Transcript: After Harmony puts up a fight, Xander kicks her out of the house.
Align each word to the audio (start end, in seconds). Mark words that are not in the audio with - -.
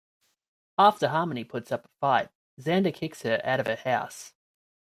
After 0.79 1.09
Harmony 1.09 1.43
puts 1.43 1.71
up 1.71 1.85
a 1.85 1.87
fight, 1.99 2.29
Xander 2.59 2.91
kicks 2.91 3.21
her 3.21 3.39
out 3.43 3.59
of 3.59 3.67
the 3.67 3.75
house. 3.75 4.33